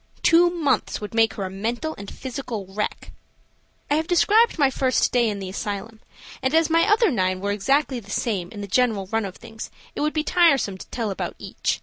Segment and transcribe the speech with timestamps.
[0.23, 3.11] Two months would make her a mental and physical wreck.
[3.91, 5.99] I have described my first day in the asylum,
[6.41, 9.69] and as my other nine were exactly the same in the general run of things
[9.93, 11.79] it would be tiresome to tell about each.